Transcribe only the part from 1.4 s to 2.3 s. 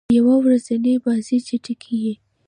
چټکي يي.